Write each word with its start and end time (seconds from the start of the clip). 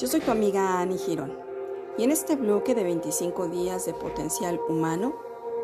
Yo 0.00 0.06
soy 0.06 0.20
tu 0.20 0.30
amiga 0.30 0.80
Annie 0.80 0.96
Girón 0.96 1.36
y 1.98 2.04
en 2.04 2.10
este 2.10 2.34
bloque 2.34 2.74
de 2.74 2.84
25 2.84 3.48
días 3.48 3.84
de 3.84 3.92
potencial 3.92 4.58
humano 4.66 5.14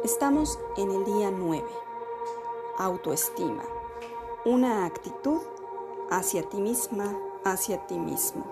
estamos 0.05 0.59
en 0.77 0.91
el 0.91 1.07
día 1.07 1.31
9. 1.31 1.65
Autoestima. 2.77 3.63
Una 4.45 4.85
actitud 4.85 5.39
hacia 6.11 6.43
ti 6.43 6.59
misma, 6.59 7.19
hacia 7.45 7.87
ti 7.87 7.99
mismo. 7.99 8.45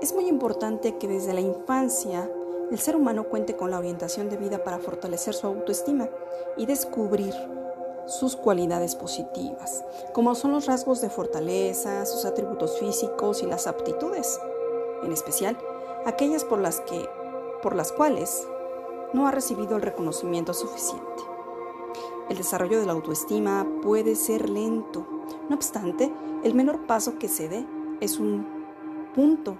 Es 0.00 0.14
muy 0.14 0.26
importante 0.26 0.96
que 0.96 1.06
desde 1.06 1.34
la 1.34 1.42
infancia 1.42 2.26
el 2.70 2.78
ser 2.78 2.96
humano 2.96 3.24
cuente 3.24 3.58
con 3.58 3.70
la 3.70 3.78
orientación 3.78 4.30
de 4.30 4.38
vida 4.38 4.64
para 4.64 4.78
fortalecer 4.78 5.34
su 5.34 5.48
autoestima 5.48 6.08
y 6.56 6.64
descubrir 6.64 7.34
sus 8.06 8.36
cualidades 8.36 8.94
positivas, 8.94 9.84
como 10.12 10.34
son 10.34 10.52
los 10.52 10.66
rasgos 10.66 11.00
de 11.00 11.10
fortaleza, 11.10 12.06
sus 12.06 12.24
atributos 12.24 12.78
físicos 12.78 13.42
y 13.42 13.46
las 13.46 13.66
aptitudes, 13.66 14.40
en 15.02 15.12
especial 15.12 15.58
aquellas 16.04 16.44
por 16.44 16.58
las 16.58 16.80
que 16.80 17.08
por 17.62 17.74
las 17.74 17.92
cuales 17.92 18.46
no 19.12 19.26
ha 19.26 19.30
recibido 19.30 19.76
el 19.76 19.82
reconocimiento 19.82 20.54
suficiente. 20.54 21.22
El 22.28 22.36
desarrollo 22.36 22.80
de 22.80 22.86
la 22.86 22.92
autoestima 22.92 23.66
puede 23.82 24.14
ser 24.14 24.50
lento, 24.50 25.06
no 25.48 25.56
obstante, 25.56 26.12
el 26.44 26.54
menor 26.54 26.86
paso 26.86 27.18
que 27.18 27.28
se 27.28 27.48
dé 27.48 27.64
es 28.00 28.18
un 28.18 28.46
punto 29.14 29.56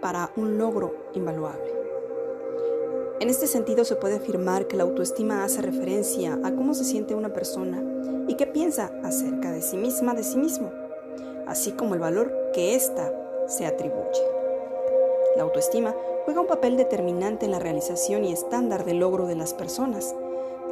para 0.00 0.30
un 0.36 0.58
logro 0.58 0.94
invaluable. 1.14 1.85
En 3.18 3.30
este 3.30 3.46
sentido 3.46 3.86
se 3.86 3.96
puede 3.96 4.16
afirmar 4.16 4.66
que 4.66 4.76
la 4.76 4.82
autoestima 4.82 5.42
hace 5.42 5.62
referencia 5.62 6.38
a 6.44 6.54
cómo 6.54 6.74
se 6.74 6.84
siente 6.84 7.14
una 7.14 7.32
persona 7.32 7.82
y 8.28 8.34
qué 8.34 8.46
piensa 8.46 8.92
acerca 9.02 9.52
de 9.52 9.62
sí 9.62 9.78
misma, 9.78 10.12
de 10.12 10.22
sí 10.22 10.36
mismo, 10.36 10.70
así 11.46 11.72
como 11.72 11.94
el 11.94 12.00
valor 12.00 12.30
que 12.52 12.74
ésta 12.74 13.10
se 13.46 13.64
atribuye. 13.64 14.20
La 15.34 15.44
autoestima 15.44 15.94
juega 16.26 16.42
un 16.42 16.46
papel 16.46 16.76
determinante 16.76 17.46
en 17.46 17.52
la 17.52 17.58
realización 17.58 18.22
y 18.26 18.32
estándar 18.32 18.84
de 18.84 18.92
logro 18.92 19.26
de 19.26 19.36
las 19.36 19.54
personas, 19.54 20.14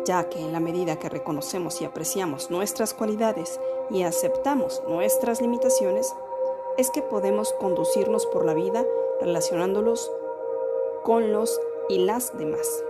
ya 0.04 0.28
que 0.28 0.38
en 0.38 0.52
la 0.52 0.60
medida 0.60 0.98
que 0.98 1.08
reconocemos 1.08 1.80
y 1.80 1.86
apreciamos 1.86 2.50
nuestras 2.50 2.92
cualidades 2.92 3.58
y 3.88 4.02
aceptamos 4.02 4.82
nuestras 4.86 5.40
limitaciones, 5.40 6.12
es 6.76 6.90
que 6.90 7.00
podemos 7.00 7.54
conducirnos 7.54 8.26
por 8.26 8.44
la 8.44 8.52
vida 8.52 8.84
relacionándolos 9.22 10.12
con 11.04 11.32
los 11.32 11.58
y 11.88 11.98
las 11.98 12.36
demás, 12.36 12.84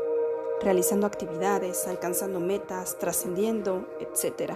realizando 0.61 1.07
actividades, 1.07 1.87
alcanzando 1.87 2.41
metas, 2.41 2.99
trascendiendo, 2.99 3.87
etc. 4.01 4.55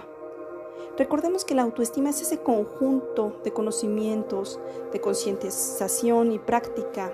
Recordemos 0.97 1.45
que 1.45 1.55
la 1.55 1.63
autoestima 1.63 2.09
es 2.09 2.21
ese 2.21 2.39
conjunto 2.39 3.39
de 3.43 3.51
conocimientos, 3.51 4.59
de 4.91 5.01
concientización 5.01 6.31
y 6.31 6.39
práctica, 6.39 7.11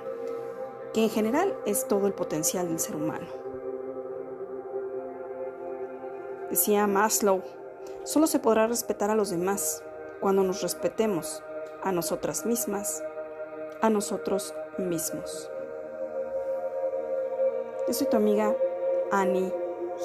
que 0.93 1.03
en 1.03 1.09
general 1.09 1.57
es 1.65 1.87
todo 1.87 2.07
el 2.07 2.13
potencial 2.13 2.67
del 2.67 2.79
ser 2.79 2.95
humano. 2.95 3.27
Decía 6.49 6.87
Maslow, 6.87 7.41
solo 8.03 8.27
se 8.27 8.39
podrá 8.39 8.67
respetar 8.67 9.09
a 9.09 9.15
los 9.15 9.29
demás 9.29 9.83
cuando 10.21 10.43
nos 10.43 10.61
respetemos 10.61 11.43
a 11.83 11.91
nosotras 11.91 12.45
mismas, 12.45 13.03
a 13.81 13.89
nosotros 13.89 14.53
mismos. 14.77 15.49
Yo 17.87 17.93
soy 17.93 18.07
tu 18.07 18.17
amiga 18.17 18.55
Annie 19.11 19.53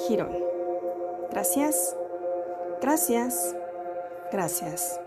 Girón. 0.05 0.37
Gracias, 1.31 1.95
gracias, 2.79 3.55
gracias. 4.31 4.99